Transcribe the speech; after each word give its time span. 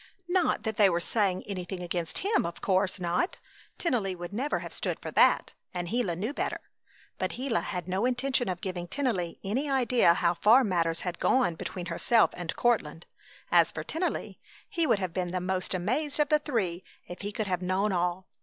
Not 0.27 0.63
that 0.63 0.77
they 0.77 0.89
were 0.89 0.99
saying 0.99 1.43
anything 1.45 1.79
against 1.83 2.25
him 2.25 2.43
of 2.43 2.59
course 2.59 2.99
not! 2.99 3.37
Tennelly 3.77 4.15
would 4.15 4.33
never 4.33 4.57
have 4.57 4.73
stood 4.73 4.99
for 4.99 5.11
that, 5.11 5.53
and 5.75 5.89
Gila 5.89 6.15
knew 6.15 6.33
better. 6.33 6.59
But 7.19 7.33
Gila 7.33 7.59
had 7.61 7.87
no 7.87 8.05
intention 8.07 8.49
of 8.49 8.61
giving 8.61 8.87
Tennelly 8.87 9.37
any 9.43 9.69
idea 9.69 10.15
how 10.15 10.33
far 10.33 10.63
matters 10.63 11.01
had 11.01 11.19
gone 11.19 11.53
between 11.53 11.85
herself 11.85 12.31
and 12.33 12.55
Courtland. 12.55 13.05
As 13.51 13.71
for 13.71 13.83
Tennelly, 13.83 14.39
he 14.67 14.87
would 14.87 14.97
have 14.97 15.13
been 15.13 15.29
the 15.29 15.39
most 15.39 15.75
amazed 15.75 16.19
of 16.19 16.29
the 16.29 16.39
three 16.39 16.83
if 17.07 17.21
he 17.21 17.31
could 17.31 17.45
have 17.45 17.61
known 17.61 17.91
all. 17.91 18.25